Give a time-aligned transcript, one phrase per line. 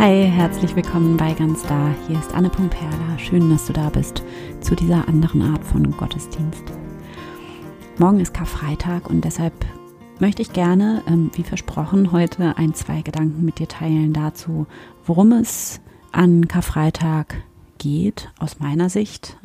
[0.00, 1.94] Hi, herzlich willkommen bei Ganz Da.
[2.08, 3.18] Hier ist Anne Perla.
[3.18, 4.22] Schön, dass du da bist
[4.62, 6.62] zu dieser anderen Art von Gottesdienst.
[7.98, 9.52] Morgen ist Karfreitag und deshalb
[10.18, 14.66] möchte ich gerne, ähm, wie versprochen, heute ein, zwei Gedanken mit dir teilen dazu,
[15.04, 15.82] worum es
[16.12, 17.34] an Karfreitag
[17.76, 19.36] geht, aus meiner Sicht.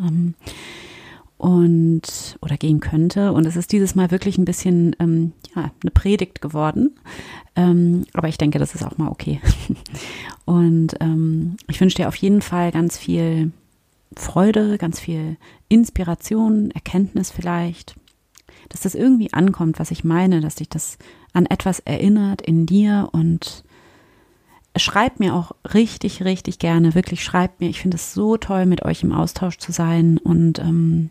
[1.37, 3.33] Und oder gehen könnte.
[3.33, 6.95] Und es ist dieses Mal wirklich ein bisschen ähm, ja, eine Predigt geworden.
[7.55, 9.41] Ähm, aber ich denke, das ist auch mal okay.
[10.45, 13.51] Und ähm, ich wünsche dir auf jeden Fall ganz viel
[14.15, 17.95] Freude, ganz viel Inspiration, Erkenntnis vielleicht,
[18.69, 20.97] dass das irgendwie ankommt, was ich meine, dass dich das
[21.33, 23.63] an etwas erinnert in dir und
[24.77, 27.69] schreibt mir auch richtig, richtig gerne, wirklich schreibt mir.
[27.69, 31.09] Ich finde es so toll, mit euch im Austausch zu sein und ähm,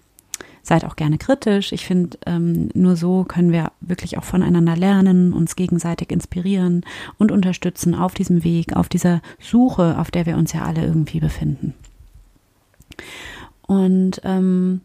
[0.64, 1.72] seid auch gerne kritisch.
[1.72, 6.84] Ich finde, ähm, nur so können wir wirklich auch voneinander lernen, uns gegenseitig inspirieren
[7.18, 11.20] und unterstützen auf diesem Weg, auf dieser Suche, auf der wir uns ja alle irgendwie
[11.20, 11.74] befinden.
[13.66, 14.80] Und ähm,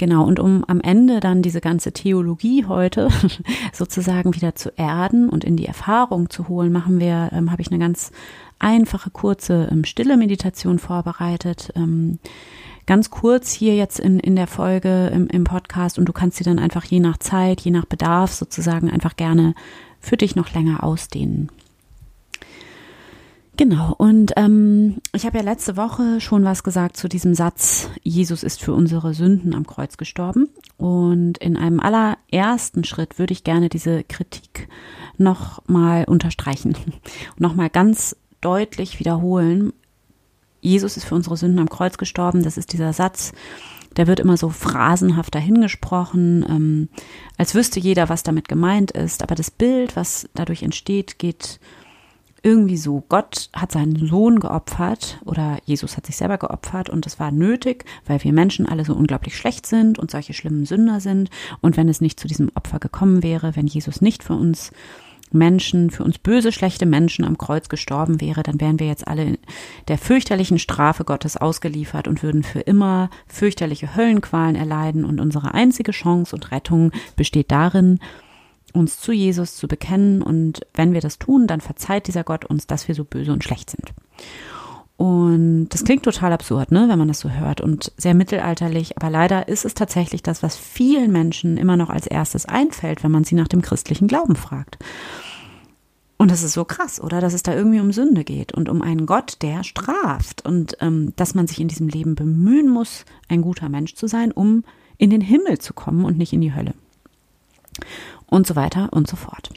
[0.00, 3.10] Genau, und um am Ende dann diese ganze Theologie heute
[3.74, 7.70] sozusagen wieder zu erden und in die Erfahrung zu holen, machen wir, ähm, habe ich
[7.70, 8.10] eine ganz
[8.58, 11.70] einfache, kurze, ähm, stille Meditation vorbereitet.
[11.76, 12.18] Ähm,
[12.90, 16.42] ganz kurz hier jetzt in, in der Folge im, im Podcast und du kannst sie
[16.42, 19.54] dann einfach je nach Zeit, je nach Bedarf sozusagen einfach gerne
[20.00, 21.52] für dich noch länger ausdehnen.
[23.56, 28.42] Genau, und ähm, ich habe ja letzte Woche schon was gesagt zu diesem Satz, Jesus
[28.42, 30.48] ist für unsere Sünden am Kreuz gestorben.
[30.76, 34.66] Und in einem allerersten Schritt würde ich gerne diese Kritik
[35.16, 36.74] nochmal unterstreichen,
[37.38, 39.74] nochmal ganz deutlich wiederholen,
[40.60, 42.42] Jesus ist für unsere Sünden am Kreuz gestorben.
[42.42, 43.32] Das ist dieser Satz,
[43.96, 46.88] der wird immer so phrasenhaft dahingesprochen, ähm,
[47.36, 49.22] als wüsste jeder, was damit gemeint ist.
[49.22, 51.60] Aber das Bild, was dadurch entsteht, geht
[52.42, 53.02] irgendwie so.
[53.08, 57.84] Gott hat seinen Sohn geopfert oder Jesus hat sich selber geopfert und es war nötig,
[58.06, 61.28] weil wir Menschen alle so unglaublich schlecht sind und solche schlimmen Sünder sind.
[61.60, 64.72] Und wenn es nicht zu diesem Opfer gekommen wäre, wenn Jesus nicht für uns
[65.32, 69.38] Menschen, für uns böse, schlechte Menschen am Kreuz gestorben wäre, dann wären wir jetzt alle
[69.88, 75.04] der fürchterlichen Strafe Gottes ausgeliefert und würden für immer fürchterliche Höllenqualen erleiden.
[75.04, 78.00] Und unsere einzige Chance und Rettung besteht darin,
[78.72, 80.22] uns zu Jesus zu bekennen.
[80.22, 83.44] Und wenn wir das tun, dann verzeiht dieser Gott uns, dass wir so böse und
[83.44, 83.92] schlecht sind.
[85.00, 88.98] Und das klingt total absurd, ne, wenn man das so hört und sehr mittelalterlich.
[88.98, 93.10] Aber leider ist es tatsächlich das, was vielen Menschen immer noch als erstes einfällt, wenn
[93.10, 94.76] man sie nach dem christlichen Glauben fragt.
[96.18, 97.22] Und das ist so krass, oder?
[97.22, 100.44] Dass es da irgendwie um Sünde geht und um einen Gott, der straft.
[100.44, 104.32] Und ähm, dass man sich in diesem Leben bemühen muss, ein guter Mensch zu sein,
[104.32, 104.64] um
[104.98, 106.74] in den Himmel zu kommen und nicht in die Hölle.
[108.26, 109.48] Und so weiter und so fort.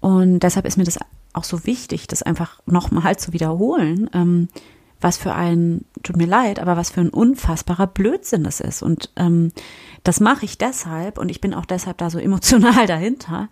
[0.00, 0.98] Und deshalb ist mir das
[1.36, 4.48] auch so wichtig, das einfach nochmal zu wiederholen, ähm,
[5.00, 8.82] was für ein, tut mir leid, aber was für ein unfassbarer Blödsinn das ist.
[8.82, 9.52] Und ähm,
[10.04, 13.48] das mache ich deshalb und ich bin auch deshalb da so emotional dahinter,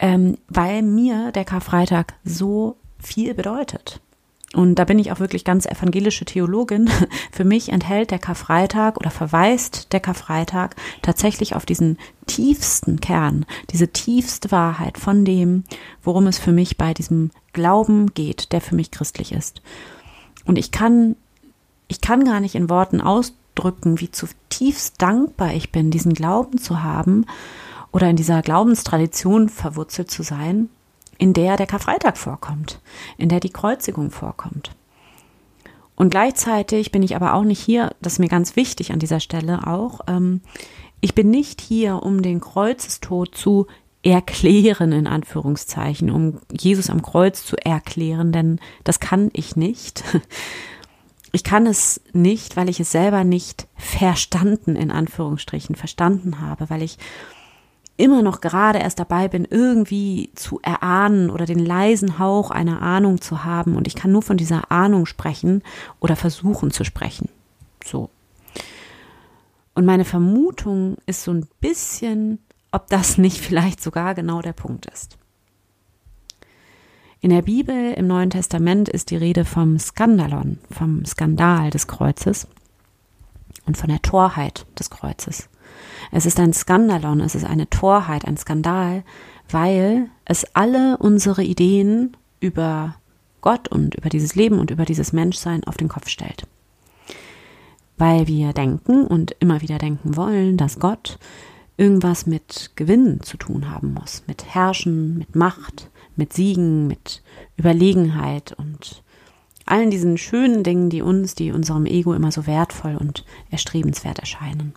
[0.00, 4.00] ähm, weil mir der Karfreitag so viel bedeutet.
[4.54, 6.88] Und da bin ich auch wirklich ganz evangelische Theologin.
[7.32, 13.88] Für mich enthält der Karfreitag oder verweist der Karfreitag tatsächlich auf diesen tiefsten Kern, diese
[13.88, 15.64] tiefste Wahrheit von dem,
[16.02, 19.60] worum es für mich bei diesem Glauben geht, der für mich christlich ist.
[20.46, 21.16] Und ich kann,
[21.88, 26.82] ich kann gar nicht in Worten ausdrücken, wie zutiefst dankbar ich bin, diesen Glauben zu
[26.82, 27.26] haben
[27.92, 30.68] oder in dieser Glaubenstradition verwurzelt zu sein
[31.18, 32.80] in der der Karfreitag vorkommt,
[33.16, 34.70] in der die Kreuzigung vorkommt.
[35.96, 39.20] Und gleichzeitig bin ich aber auch nicht hier, das ist mir ganz wichtig an dieser
[39.20, 40.40] Stelle auch, ähm,
[41.00, 43.66] ich bin nicht hier, um den Kreuzestod zu
[44.02, 50.04] erklären, in Anführungszeichen, um Jesus am Kreuz zu erklären, denn das kann ich nicht.
[51.32, 56.80] Ich kann es nicht, weil ich es selber nicht verstanden, in Anführungsstrichen, verstanden habe, weil
[56.80, 56.96] ich
[57.96, 63.20] immer noch gerade erst dabei bin, irgendwie zu erahnen oder den leisen Hauch einer Ahnung
[63.20, 63.76] zu haben.
[63.76, 65.62] Und ich kann nur von dieser Ahnung sprechen
[66.00, 67.28] oder versuchen zu sprechen.
[67.84, 68.10] So.
[69.74, 72.38] Und meine Vermutung ist so ein bisschen,
[72.72, 75.16] ob das nicht vielleicht sogar genau der Punkt ist.
[77.20, 82.46] In der Bibel im Neuen Testament ist die Rede vom Skandalon, vom Skandal des Kreuzes
[83.66, 85.48] und von der Torheit des Kreuzes.
[86.10, 89.04] Es ist ein Skandalon, es ist eine Torheit, ein Skandal,
[89.50, 92.96] weil es alle unsere Ideen über
[93.40, 96.46] Gott und über dieses Leben und über dieses Menschsein auf den Kopf stellt.
[97.98, 101.18] Weil wir denken und immer wieder denken wollen, dass Gott
[101.76, 107.22] irgendwas mit Gewinn zu tun haben muss, mit Herrschen, mit Macht, mit Siegen, mit
[107.56, 109.02] Überlegenheit und
[109.66, 114.74] allen diesen schönen Dingen, die uns, die unserem Ego immer so wertvoll und erstrebenswert erscheinen.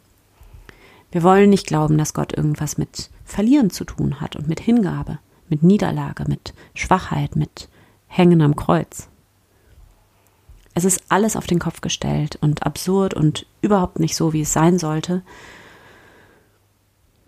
[1.11, 5.19] Wir wollen nicht glauben, dass Gott irgendwas mit Verlieren zu tun hat und mit Hingabe,
[5.49, 7.69] mit Niederlage, mit Schwachheit, mit
[8.07, 9.09] Hängen am Kreuz.
[10.73, 14.53] Es ist alles auf den Kopf gestellt und absurd und überhaupt nicht so, wie es
[14.53, 15.23] sein sollte.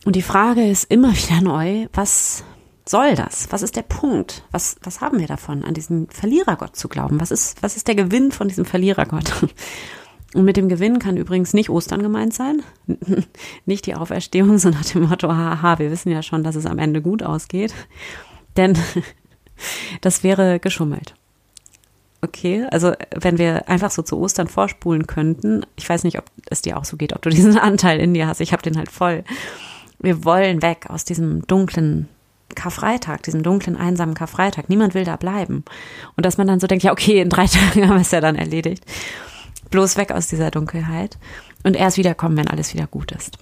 [0.06, 2.44] Und die Frage ist immer wieder neu, was
[2.86, 3.52] soll das?
[3.52, 4.44] Was ist der Punkt?
[4.52, 7.20] Was, was haben wir davon, an diesen Verlierergott zu glauben?
[7.20, 9.32] Was ist, was ist der Gewinn von diesem Verlierergott?
[10.34, 12.62] Und mit dem Gewinn kann übrigens nicht Ostern gemeint sein,
[13.66, 16.78] nicht die Auferstehung, so nach dem Motto, haha, wir wissen ja schon, dass es am
[16.78, 17.74] Ende gut ausgeht,
[18.56, 18.78] denn
[20.02, 21.16] das wäre geschummelt.
[22.22, 26.62] Okay, also wenn wir einfach so zu Ostern vorspulen könnten, ich weiß nicht, ob es
[26.62, 28.92] dir auch so geht, ob du diesen Anteil in dir hast, ich habe den halt
[28.92, 29.24] voll.
[30.00, 32.08] Wir wollen weg aus diesem dunklen
[32.56, 34.70] Karfreitag, diesem dunklen, einsamen Karfreitag.
[34.70, 35.64] Niemand will da bleiben.
[36.18, 38.22] Und dass man dann so denkt, ja, okay, in drei Tagen haben wir es ja
[38.22, 38.84] dann erledigt.
[39.70, 41.18] Bloß weg aus dieser Dunkelheit
[41.64, 43.38] und erst wiederkommen, wenn alles wieder gut ist.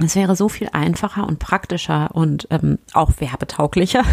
[0.00, 4.04] Es wäre so viel einfacher und praktischer und ähm, auch werbetauglicher,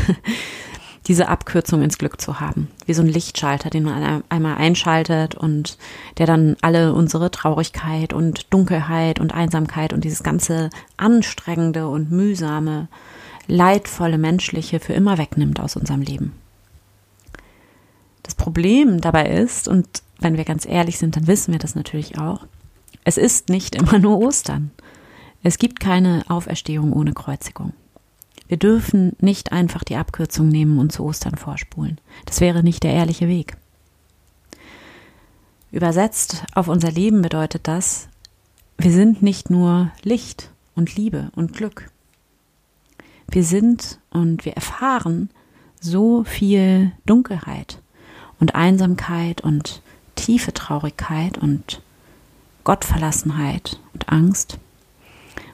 [1.07, 2.69] diese Abkürzung ins Glück zu haben.
[2.88, 5.77] Wie so ein Lichtschalter, den man einmal einschaltet und
[6.17, 12.88] der dann alle unsere Traurigkeit und Dunkelheit und Einsamkeit und dieses ganze anstrengende und mühsame
[13.47, 16.33] leidvolle menschliche für immer wegnimmt aus unserem Leben.
[18.25, 22.18] Das Problem dabei ist, und wenn wir ganz ehrlich sind, dann wissen wir das natürlich
[22.18, 22.48] auch,
[23.04, 24.72] es ist nicht immer nur Ostern.
[25.44, 27.74] Es gibt keine Auferstehung ohne Kreuzigung.
[28.48, 32.00] Wir dürfen nicht einfach die Abkürzung nehmen und zu Ostern vorspulen.
[32.25, 33.57] Das wäre nicht der ehrliche Weg.
[35.72, 38.07] Übersetzt auf unser Leben bedeutet das,
[38.80, 41.92] wir sind nicht nur Licht und Liebe und Glück.
[43.30, 45.30] Wir sind und wir erfahren
[45.80, 47.83] so viel Dunkelheit
[48.40, 49.82] und Einsamkeit und
[50.16, 51.82] tiefe Traurigkeit und
[52.64, 54.58] Gottverlassenheit und Angst.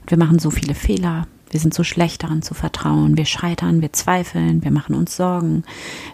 [0.02, 1.28] Und wir machen so viele Fehler.
[1.50, 3.18] Wir sind so schlecht daran zu vertrauen.
[3.18, 5.64] Wir scheitern, wir zweifeln, wir machen uns Sorgen.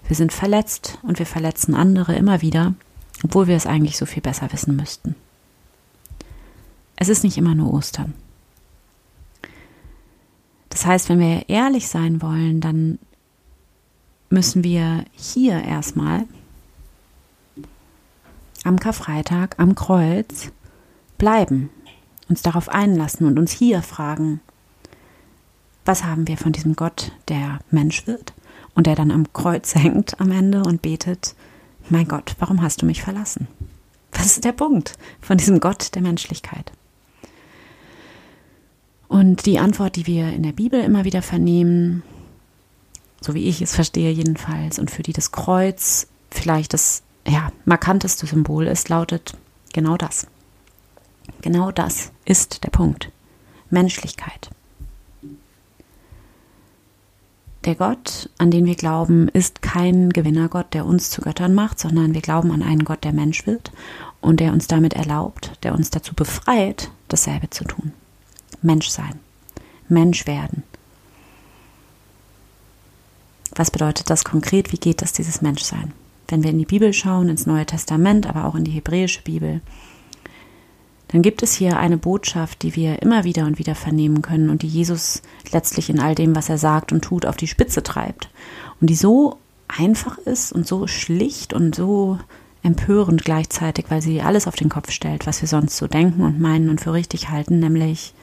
[0.07, 2.73] Wir sind verletzt und wir verletzen andere immer wieder,
[3.23, 5.15] obwohl wir es eigentlich so viel besser wissen müssten.
[6.95, 8.13] Es ist nicht immer nur Ostern.
[10.69, 12.99] Das heißt, wenn wir ehrlich sein wollen, dann
[14.29, 16.25] müssen wir hier erstmal
[18.63, 20.51] am Karfreitag am Kreuz
[21.17, 21.69] bleiben,
[22.29, 24.41] uns darauf einlassen und uns hier fragen,
[25.85, 28.33] was haben wir von diesem Gott, der Mensch wird
[28.75, 31.35] und der dann am Kreuz hängt am Ende und betet,
[31.89, 33.47] mein Gott, warum hast du mich verlassen?
[34.11, 36.71] Was ist der Punkt von diesem Gott der Menschlichkeit?
[39.07, 42.03] Und die Antwort, die wir in der Bibel immer wieder vernehmen,
[43.21, 48.25] so wie ich es verstehe jedenfalls, und für die das Kreuz vielleicht das ja, markanteste
[48.25, 49.35] Symbol ist, lautet
[49.73, 50.27] genau das.
[51.41, 53.11] Genau das ist der Punkt.
[53.69, 54.49] Menschlichkeit.
[57.65, 62.13] Der Gott, an den wir glauben, ist kein Gewinnergott, der uns zu Göttern macht, sondern
[62.13, 63.71] wir glauben an einen Gott, der Mensch wird
[64.21, 67.91] und der uns damit erlaubt, der uns dazu befreit, dasselbe zu tun.
[68.61, 69.19] Mensch sein,
[69.89, 70.63] Mensch werden.
[73.53, 74.71] Was bedeutet das konkret?
[74.71, 75.91] Wie geht das, dieses Menschsein?
[76.27, 79.61] Wenn wir in die Bibel schauen, ins Neue Testament, aber auch in die hebräische Bibel,
[81.09, 84.61] dann gibt es hier eine Botschaft, die wir immer wieder und wieder vernehmen können und
[84.61, 88.29] die Jesus letztlich in all dem, was er sagt und tut, auf die Spitze treibt.
[88.81, 92.19] Und die so einfach ist und so schlicht und so
[92.63, 96.39] empörend gleichzeitig, weil sie alles auf den Kopf stellt, was wir sonst so denken und
[96.39, 98.13] meinen und für richtig halten, nämlich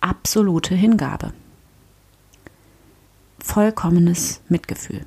[0.00, 1.32] absolute Hingabe,
[3.38, 5.06] vollkommenes Mitgefühl,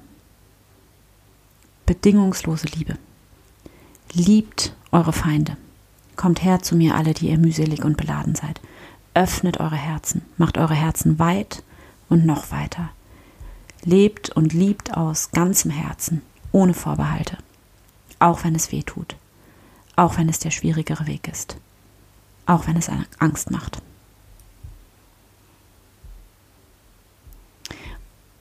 [1.85, 2.97] bedingungslose Liebe.
[4.11, 5.57] Liebt eure Feinde.
[6.15, 8.61] Kommt her zu mir alle, die ihr mühselig und beladen seid.
[9.13, 11.63] Öffnet eure Herzen, macht eure Herzen weit
[12.09, 12.89] und noch weiter.
[13.83, 17.37] Lebt und liebt aus ganzem Herzen, ohne Vorbehalte,
[18.19, 19.15] auch wenn es weh tut,
[19.95, 21.57] auch wenn es der schwierigere Weg ist,
[22.45, 22.89] auch wenn es
[23.19, 23.81] Angst macht.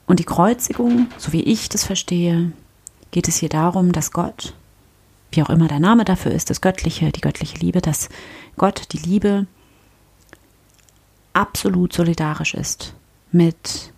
[0.06, 2.52] Und die Kreuzigung, so wie ich das verstehe,
[3.14, 4.54] geht es hier darum, dass Gott,
[5.30, 8.08] wie auch immer der Name dafür ist, das Göttliche, die göttliche Liebe, dass
[8.56, 9.46] Gott, die Liebe,
[11.32, 12.92] absolut solidarisch ist
[13.30, 13.92] mit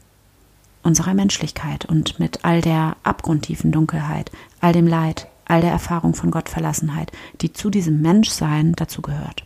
[0.83, 4.31] unserer Menschlichkeit und mit all der abgrundtiefen Dunkelheit,
[4.61, 9.45] all dem Leid, all der Erfahrung von Gottverlassenheit, die zu diesem Menschsein dazu gehört.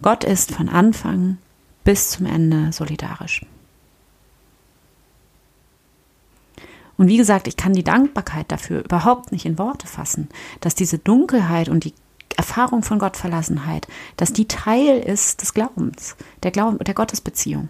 [0.00, 1.36] Gott ist von Anfang
[1.84, 3.44] bis zum Ende solidarisch.
[6.98, 10.28] Und wie gesagt, ich kann die Dankbarkeit dafür überhaupt nicht in Worte fassen,
[10.60, 11.94] dass diese Dunkelheit und die
[12.36, 13.86] Erfahrung von Gottverlassenheit,
[14.16, 17.68] dass die Teil ist des Glaubens, der Glauben, der Gottesbeziehung.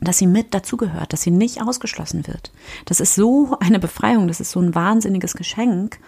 [0.00, 2.50] Dass sie mit dazugehört, dass sie nicht ausgeschlossen wird.
[2.84, 5.98] Das ist so eine Befreiung, das ist so ein wahnsinniges Geschenk,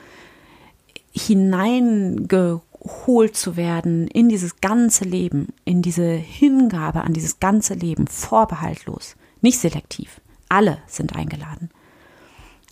[1.12, 9.16] hineingeholt zu werden in dieses ganze Leben, in diese Hingabe an dieses ganze Leben, vorbehaltlos,
[9.40, 10.20] nicht selektiv.
[10.48, 11.70] Alle sind eingeladen.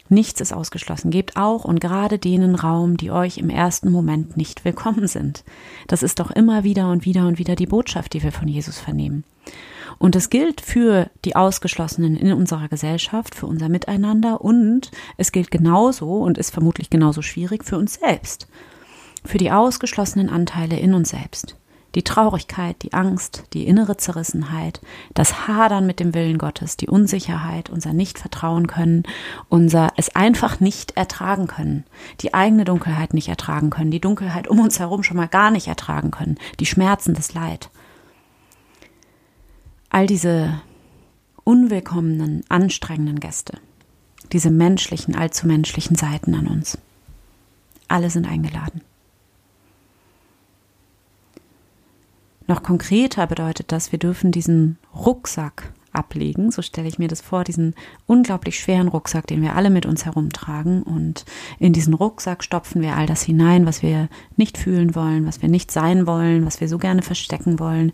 [0.09, 1.11] Nichts ist ausgeschlossen.
[1.11, 5.45] Gebt auch und gerade denen Raum, die euch im ersten Moment nicht willkommen sind.
[5.89, 8.79] Das ist doch immer wieder und wieder und wieder die Botschaft, die wir von Jesus
[8.79, 9.25] vernehmen.
[9.99, 15.51] Und es gilt für die Ausgeschlossenen in unserer Gesellschaft, für unser Miteinander und es gilt
[15.51, 18.47] genauso und ist vermutlich genauso schwierig für uns selbst.
[19.25, 21.57] Für die ausgeschlossenen Anteile in uns selbst
[21.97, 24.83] die Traurigkeit, die Angst, die innere Zerrissenheit,
[25.15, 29.05] das Hadern mit dem Willen Gottes, die Unsicherheit, unser Nicht-Vertrauen können,
[29.49, 31.85] unser es einfach nicht ertragen können,
[32.21, 35.69] die eigene Dunkelheit nicht ertragen können, die Dunkelheit um uns herum schon mal gar nicht
[35.69, 37.71] ertragen können, die Schmerzen, das Leid.
[39.89, 40.61] All diese
[41.45, 43.59] unwillkommenen, anstrengenden Gäste,
[44.33, 46.77] diese menschlichen, allzu menschlichen Seiten an uns,
[47.89, 48.83] alle sind eingeladen.
[52.47, 57.43] Noch konkreter bedeutet das, wir dürfen diesen Rucksack ablegen, so stelle ich mir das vor,
[57.43, 57.75] diesen
[58.07, 60.83] unglaublich schweren Rucksack, den wir alle mit uns herumtragen.
[60.83, 61.25] Und
[61.59, 65.49] in diesen Rucksack stopfen wir all das hinein, was wir nicht fühlen wollen, was wir
[65.49, 67.93] nicht sein wollen, was wir so gerne verstecken wollen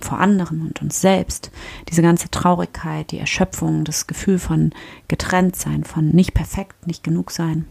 [0.00, 1.50] vor anderen und uns selbst.
[1.88, 4.72] Diese ganze Traurigkeit, die Erschöpfung, das Gefühl von
[5.08, 7.66] getrennt sein, von nicht perfekt, nicht genug sein.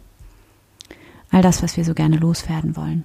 [1.30, 3.04] All das, was wir so gerne loswerden wollen,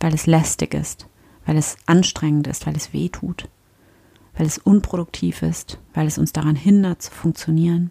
[0.00, 1.06] weil es lästig ist,
[1.48, 3.48] weil es anstrengend ist, weil es weh tut,
[4.36, 7.90] weil es unproduktiv ist, weil es uns daran hindert zu funktionieren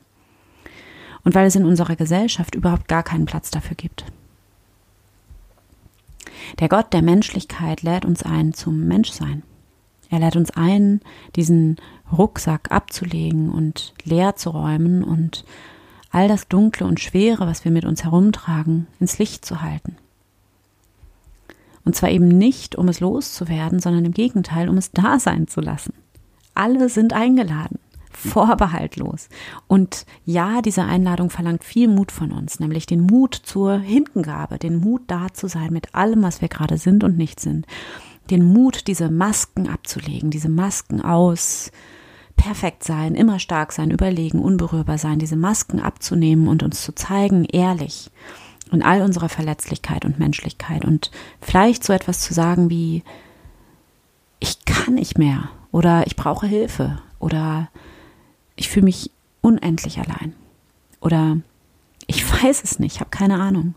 [1.24, 4.06] und weil es in unserer Gesellschaft überhaupt gar keinen Platz dafür gibt.
[6.60, 9.42] Der Gott der Menschlichkeit lädt uns ein zum Menschsein.
[10.12, 11.02] Er lädt uns ein,
[11.36, 11.78] diesen
[12.16, 15.46] Rucksack abzulegen und leer zu räumen und
[16.12, 19.98] all das Dunkle und Schwere, was wir mit uns herumtragen, ins Licht zu halten.
[21.88, 25.62] Und zwar eben nicht, um es loszuwerden, sondern im Gegenteil, um es da sein zu
[25.62, 25.94] lassen.
[26.54, 27.80] Alle sind eingeladen,
[28.12, 29.30] vorbehaltlos.
[29.68, 34.82] Und ja, diese Einladung verlangt viel Mut von uns, nämlich den Mut zur Hingabe, den
[34.82, 37.66] Mut da zu sein mit allem, was wir gerade sind und nicht sind.
[38.30, 41.72] Den Mut, diese Masken abzulegen, diese Masken aus
[42.36, 47.46] perfekt sein, immer stark sein, überlegen, unberührbar sein, diese Masken abzunehmen und uns zu zeigen,
[47.46, 48.12] ehrlich
[48.72, 50.86] in all unserer Verletzlichkeit und Menschlichkeit.
[50.86, 53.04] Und vielleicht so etwas zu sagen wie,
[54.40, 57.70] ich kann nicht mehr oder ich brauche Hilfe oder
[58.56, 60.34] ich fühle mich unendlich allein
[61.00, 61.38] oder
[62.08, 63.76] ich weiß es nicht, ich habe keine Ahnung.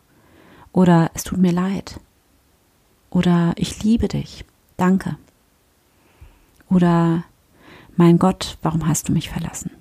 [0.73, 1.99] Oder es tut mir leid.
[3.11, 4.45] Oder ich liebe dich,
[4.77, 5.17] danke.
[6.69, 7.25] Oder
[7.97, 9.73] mein Gott, warum hast du mich verlassen?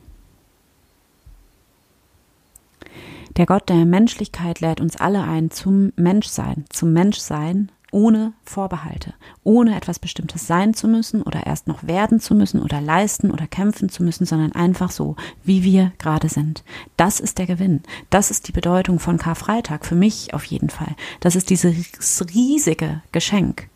[3.40, 9.14] Der Gott der Menschlichkeit lädt uns alle ein zum Menschsein, zum Menschsein ohne Vorbehalte,
[9.46, 13.48] ohne etwas Bestimmtes sein zu müssen oder erst noch werden zu müssen oder leisten oder
[13.48, 15.16] kämpfen zu müssen, sondern einfach so,
[15.46, 16.66] wie wir gerade sind.
[16.98, 17.82] Das ist der Gewinn.
[18.10, 20.94] Das ist die Bedeutung von Karfreitag, für mich auf jeden Fall.
[21.22, 23.70] Das ist dieses riesige Geschenk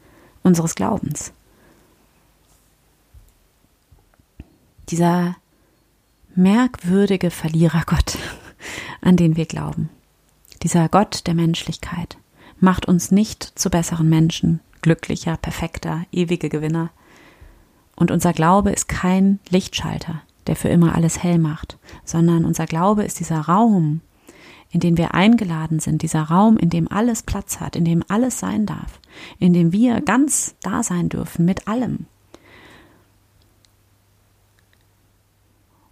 [0.43, 1.31] unseres Glaubens.
[4.89, 5.37] Dieser
[6.35, 8.17] merkwürdige Verlierergott,
[9.01, 9.89] an den wir glauben.
[10.61, 12.17] Dieser Gott der Menschlichkeit
[12.59, 16.91] macht uns nicht zu besseren Menschen, glücklicher, perfekter, ewige Gewinner.
[17.95, 23.03] Und unser Glaube ist kein Lichtschalter, der für immer alles hell macht, sondern unser Glaube
[23.03, 24.01] ist dieser Raum,
[24.71, 28.39] in den wir eingeladen sind, dieser Raum, in dem alles Platz hat, in dem alles
[28.39, 28.99] sein darf,
[29.39, 32.07] in dem wir ganz da sein dürfen mit allem,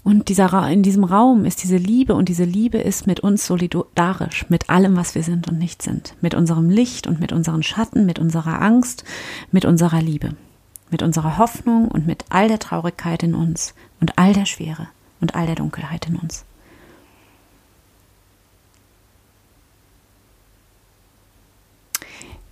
[0.04, 4.50] Und dieser, in diesem Raum ist diese Liebe und diese Liebe ist mit uns solidarisch,
[4.50, 6.16] mit allem, was wir sind und nicht sind.
[6.22, 9.04] Mit unserem Licht und mit unseren Schatten, mit unserer Angst,
[9.52, 10.36] mit unserer Liebe,
[10.90, 14.88] mit unserer Hoffnung und mit all der Traurigkeit in uns und all der Schwere
[15.20, 16.46] und all der Dunkelheit in uns.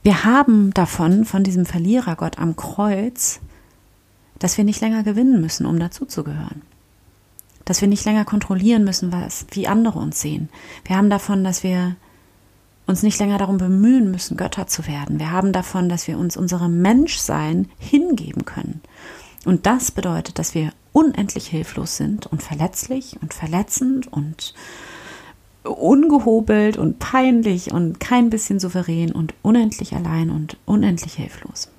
[0.04, 3.40] Wir haben davon, von diesem Verlierergott am Kreuz,
[4.38, 6.62] dass wir nicht länger gewinnen müssen, um dazuzugehören
[7.70, 10.50] dass wir nicht länger kontrollieren müssen, was, wie andere uns sehen.
[10.86, 11.96] Wir haben davon, dass wir
[12.88, 15.20] uns nicht länger darum bemühen müssen, Götter zu werden.
[15.20, 18.82] Wir haben davon, dass wir uns unserem Menschsein hingeben können.
[19.46, 24.56] Und das bedeutet, dass wir unendlich hilflos sind und verletzlich und verletzend und
[25.62, 31.70] ungehobelt und peinlich und kein bisschen souverän und unendlich allein und unendlich hilflos.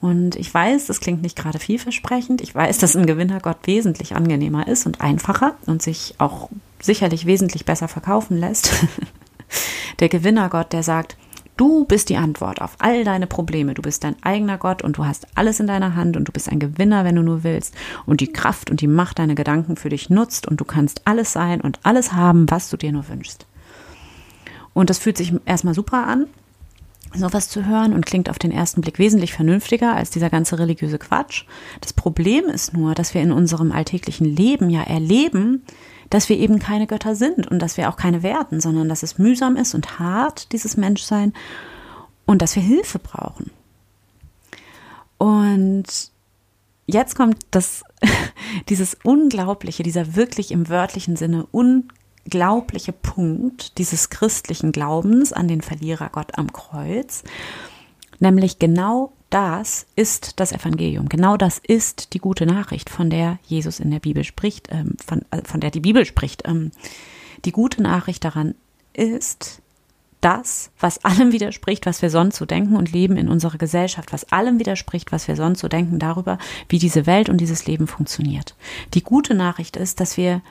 [0.00, 2.40] Und ich weiß, das klingt nicht gerade vielversprechend.
[2.40, 6.50] Ich weiß, dass ein Gewinnergott wesentlich angenehmer ist und einfacher und sich auch
[6.80, 8.70] sicherlich wesentlich besser verkaufen lässt.
[9.98, 11.16] der Gewinnergott, der sagt,
[11.56, 13.74] du bist die Antwort auf all deine Probleme.
[13.74, 16.48] Du bist dein eigener Gott und du hast alles in deiner Hand und du bist
[16.48, 17.74] ein Gewinner, wenn du nur willst
[18.06, 21.32] und die Kraft und die Macht deiner Gedanken für dich nutzt und du kannst alles
[21.32, 23.46] sein und alles haben, was du dir nur wünschst.
[24.74, 26.28] Und das fühlt sich erstmal super an
[27.14, 30.98] sowas zu hören und klingt auf den ersten Blick wesentlich vernünftiger als dieser ganze religiöse
[30.98, 31.44] Quatsch.
[31.80, 35.62] Das Problem ist nur, dass wir in unserem alltäglichen Leben ja erleben,
[36.10, 39.18] dass wir eben keine Götter sind und dass wir auch keine werden, sondern dass es
[39.18, 41.32] mühsam ist und hart, dieses Menschsein,
[42.26, 43.50] und dass wir Hilfe brauchen.
[45.16, 45.86] Und
[46.86, 47.82] jetzt kommt das,
[48.68, 51.88] dieses unglaubliche, dieser wirklich im wörtlichen Sinne un,
[52.24, 57.24] unglaubliche Punkt dieses christlichen Glaubens an den Verlierer Gott am Kreuz,
[58.18, 61.08] nämlich genau das ist das Evangelium.
[61.08, 65.22] Genau das ist die gute Nachricht, von der Jesus in der Bibel spricht, ähm, von,
[65.30, 66.46] äh, von der die Bibel spricht.
[66.46, 66.70] Ähm,
[67.44, 68.54] die gute Nachricht daran
[68.94, 69.62] ist
[70.20, 74.32] das, was allem widerspricht, was wir sonst so denken und leben in unserer Gesellschaft, was
[74.32, 78.56] allem widerspricht, was wir sonst so denken darüber, wie diese Welt und dieses Leben funktioniert.
[78.94, 80.42] Die gute Nachricht ist, dass wir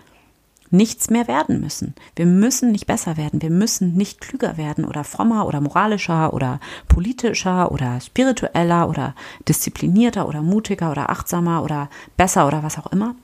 [0.69, 1.95] nichts mehr werden müssen.
[2.15, 6.59] Wir müssen nicht besser werden, wir müssen nicht klüger werden oder frommer oder moralischer oder
[6.87, 9.15] politischer oder spiritueller oder
[9.47, 13.15] disziplinierter oder mutiger oder achtsamer oder besser oder was auch immer.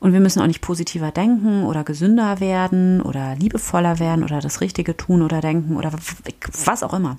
[0.00, 4.62] Und wir müssen auch nicht positiver denken oder gesünder werden oder liebevoller werden oder das
[4.62, 5.92] Richtige tun oder denken oder
[6.64, 7.18] was auch immer.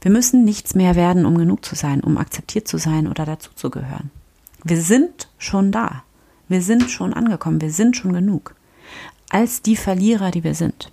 [0.00, 4.10] Wir müssen nichts mehr werden, um genug zu sein, um akzeptiert zu sein oder dazuzugehören.
[4.64, 6.04] Wir sind schon da.
[6.48, 8.54] Wir sind schon angekommen, wir sind schon genug.
[9.30, 10.92] Als die Verlierer, die wir sind.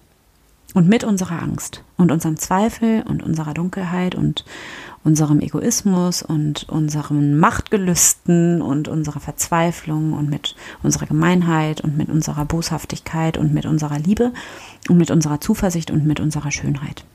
[0.73, 4.43] Und mit unserer Angst und unserem Zweifel und unserer Dunkelheit und
[5.03, 12.45] unserem Egoismus und unseren Machtgelüsten und unserer Verzweiflung und mit unserer Gemeinheit und mit unserer
[12.45, 14.33] Boshaftigkeit und mit unserer Liebe
[14.89, 17.05] und mit unserer Zuversicht und mit unserer Schönheit.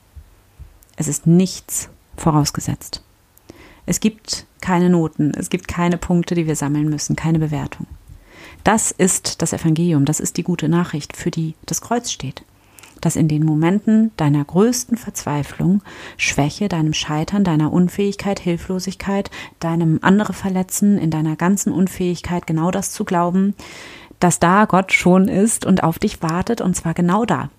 [0.95, 3.03] Es ist nichts vorausgesetzt.
[3.85, 7.87] Es gibt keine Noten, es gibt keine Punkte, die wir sammeln müssen, keine Bewertung.
[8.63, 12.43] Das ist das Evangelium, das ist die gute Nachricht, für die das Kreuz steht.
[13.01, 15.81] Dass in den Momenten deiner größten Verzweiflung,
[16.17, 22.91] Schwäche, deinem Scheitern, deiner Unfähigkeit, Hilflosigkeit, deinem andere Verletzen, in deiner ganzen Unfähigkeit genau das
[22.91, 23.55] zu glauben,
[24.19, 27.49] dass da Gott schon ist und auf dich wartet, und zwar genau da.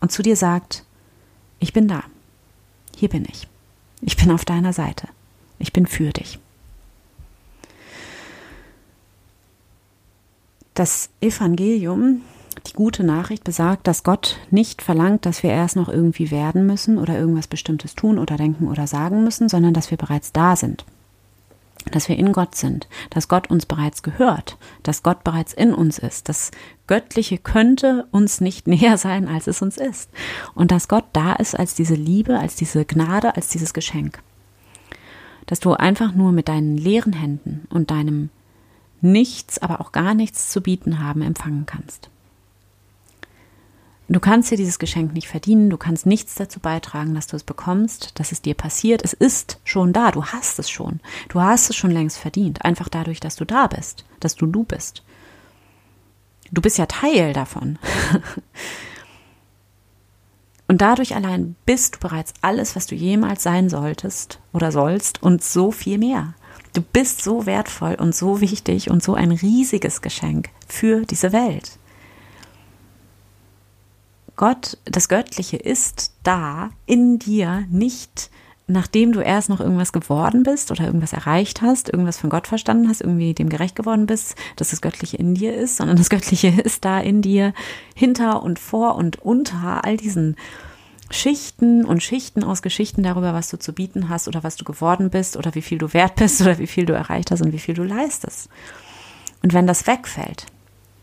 [0.00, 0.84] Und zu dir sagt,
[1.60, 2.02] ich bin da.
[2.96, 3.46] Hier bin ich.
[4.00, 5.06] Ich bin auf deiner Seite.
[5.58, 6.40] Ich bin für dich.
[10.74, 12.22] Das Evangelium,
[12.66, 16.98] die gute Nachricht besagt, dass Gott nicht verlangt, dass wir erst noch irgendwie werden müssen
[16.98, 20.84] oder irgendwas Bestimmtes tun oder denken oder sagen müssen, sondern dass wir bereits da sind.
[21.90, 25.98] Dass wir in Gott sind, dass Gott uns bereits gehört, dass Gott bereits in uns
[25.98, 26.28] ist.
[26.28, 26.50] Das
[26.86, 30.10] Göttliche könnte uns nicht näher sein, als es uns ist.
[30.54, 34.22] Und dass Gott da ist als diese Liebe, als diese Gnade, als dieses Geschenk.
[35.46, 38.28] Dass du einfach nur mit deinen leeren Händen und deinem
[39.02, 42.10] nichts, aber auch gar nichts zu bieten haben, empfangen kannst.
[44.08, 47.44] Du kannst dir dieses Geschenk nicht verdienen, du kannst nichts dazu beitragen, dass du es
[47.44, 49.04] bekommst, dass es dir passiert.
[49.04, 50.98] Es ist schon da, du hast es schon.
[51.28, 54.64] Du hast es schon längst verdient, einfach dadurch, dass du da bist, dass du du
[54.64, 55.04] bist.
[56.50, 57.78] Du bist ja Teil davon.
[60.66, 65.42] Und dadurch allein bist du bereits alles, was du jemals sein solltest oder sollst und
[65.42, 66.34] so viel mehr.
[66.72, 71.78] Du bist so wertvoll und so wichtig und so ein riesiges Geschenk für diese Welt.
[74.36, 78.30] Gott, das Göttliche ist da in dir, nicht
[78.70, 82.88] nachdem du erst noch irgendwas geworden bist oder irgendwas erreicht hast, irgendwas von Gott verstanden
[82.88, 86.48] hast, irgendwie dem gerecht geworden bist, dass das Göttliche in dir ist, sondern das Göttliche
[86.64, 87.52] ist da in dir,
[87.94, 90.36] hinter und vor und unter all diesen
[91.10, 95.10] Schichten und Schichten aus Geschichten darüber, was du zu bieten hast oder was du geworden
[95.10, 97.58] bist oder wie viel du wert bist oder wie viel du erreicht hast und wie
[97.58, 98.48] viel du leistest.
[99.42, 100.46] Und wenn das wegfällt,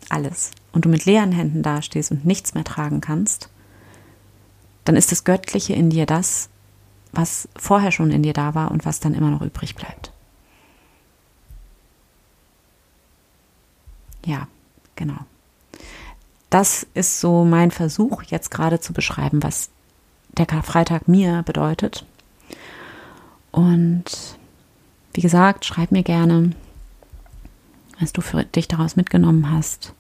[0.10, 3.50] alles, und du mit leeren Händen dastehst und nichts mehr tragen kannst,
[4.86, 6.50] dann ist das Göttliche in dir das,
[7.12, 10.14] was vorher schon in dir da war und was dann immer noch übrig bleibt.
[14.26, 14.48] Ja,
[14.96, 15.18] genau.
[16.50, 19.70] Das ist so mein Versuch, jetzt gerade zu beschreiben, was
[20.38, 22.06] der Karfreitag mir bedeutet.
[23.52, 24.06] Und
[25.14, 26.52] wie gesagt, schreib mir gerne,
[28.00, 29.94] was du für dich daraus mitgenommen hast.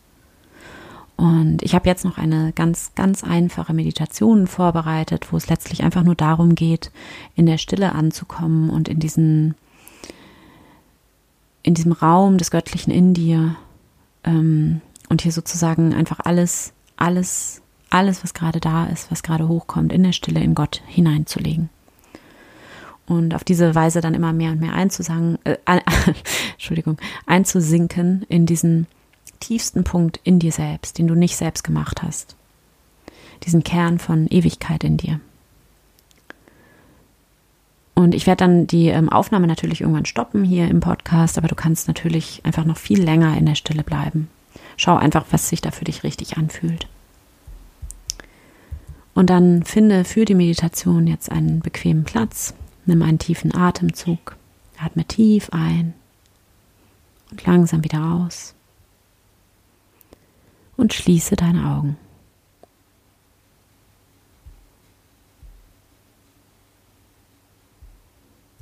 [1.15, 6.03] Und ich habe jetzt noch eine ganz, ganz einfache Meditation vorbereitet, wo es letztlich einfach
[6.03, 6.91] nur darum geht,
[7.35, 9.55] in der Stille anzukommen und in diesen,
[11.63, 13.55] in diesem Raum des Göttlichen in dir
[14.23, 19.91] ähm, und hier sozusagen einfach alles, alles, alles, was gerade da ist, was gerade hochkommt,
[19.91, 21.69] in der Stille in Gott hineinzulegen.
[23.07, 25.57] Und auf diese Weise dann immer mehr und mehr einzusagen, äh,
[26.53, 28.87] Entschuldigung, einzusinken in diesen
[29.39, 32.35] tiefsten Punkt in dir selbst, den du nicht selbst gemacht hast.
[33.43, 35.19] Diesen Kern von Ewigkeit in dir.
[37.93, 41.55] Und ich werde dann die ähm, Aufnahme natürlich irgendwann stoppen hier im Podcast, aber du
[41.55, 44.29] kannst natürlich einfach noch viel länger in der Stille bleiben.
[44.75, 46.87] Schau einfach, was sich da für dich richtig anfühlt.
[49.17, 52.53] Und dann finde für die Meditation jetzt einen bequemen Platz.
[52.85, 54.35] Nimm einen tiefen Atemzug.
[54.77, 55.95] Atme tief ein
[57.31, 58.53] und langsam wieder aus
[60.75, 61.97] und schließe deine Augen.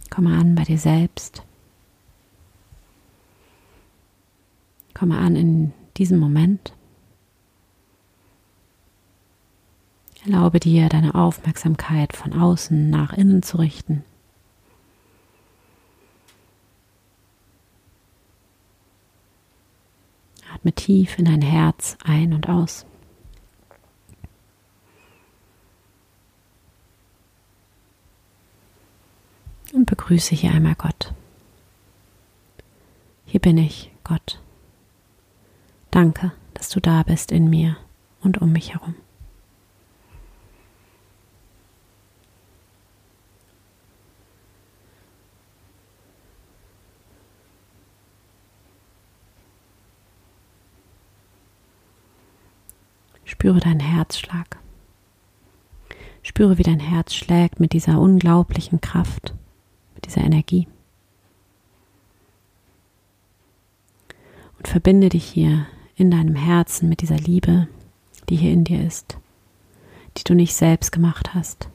[0.10, 1.44] Komme an bei dir selbst.
[4.94, 6.72] Komme an in diesem Moment.
[10.26, 14.04] Erlaube dir, deine Aufmerksamkeit von außen nach innen zu richten.
[20.52, 22.88] Atme tief in dein Herz ein und aus.
[29.74, 31.14] Und begrüße hier einmal Gott.
[33.26, 34.40] Hier bin ich, Gott.
[35.92, 37.78] Danke, dass du da bist in mir
[38.22, 38.96] und um mich herum.
[53.36, 54.60] Spüre deinen Herzschlag.
[56.24, 59.34] Spüre, wie dein Herz schlägt mit dieser unglaublichen Kraft,
[59.94, 60.70] mit dieser Energie.
[64.58, 65.68] Und verbinde dich hier
[65.98, 67.68] in deinem Herzen mit dieser Liebe,
[68.30, 69.18] die hier in dir ist,
[70.16, 71.68] die du nicht selbst gemacht hast,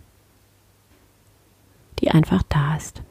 [1.99, 3.03] die einfach da ist.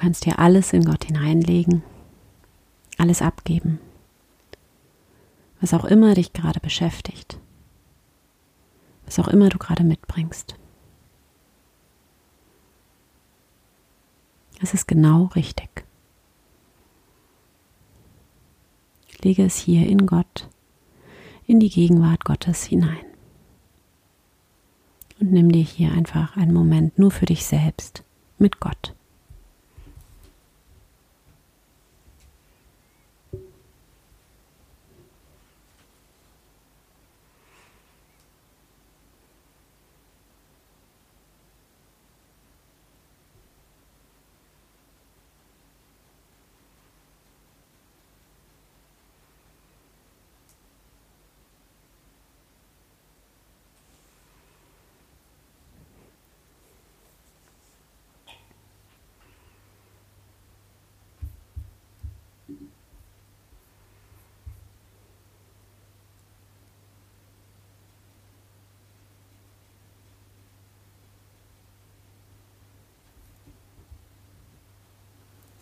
[0.00, 1.82] Kannst hier alles in Gott hineinlegen,
[2.96, 3.78] alles abgeben,
[5.60, 7.38] was auch immer dich gerade beschäftigt,
[9.04, 10.56] was auch immer du gerade mitbringst.
[14.62, 15.84] Es ist genau richtig.
[19.22, 20.48] Lege es hier in Gott,
[21.46, 23.04] in die Gegenwart Gottes hinein.
[25.20, 28.02] Und nimm dir hier einfach einen Moment nur für dich selbst
[28.38, 28.94] mit Gott.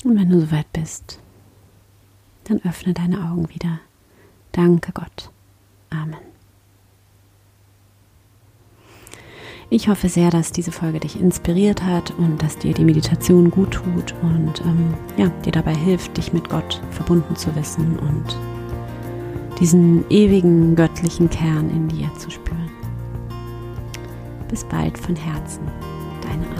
[0.09, 1.21] Und wenn du soweit bist,
[2.45, 3.79] dann öffne deine Augen wieder.
[4.53, 5.31] Danke Gott.
[5.91, 6.17] Amen.
[9.69, 13.73] Ich hoffe sehr, dass diese Folge dich inspiriert hat und dass dir die Meditation gut
[13.73, 18.39] tut und ähm, ja, dir dabei hilft, dich mit Gott verbunden zu wissen und
[19.61, 22.71] diesen ewigen göttlichen Kern in dir zu spüren.
[24.49, 25.65] Bis bald von Herzen,
[26.23, 26.58] deine Anne.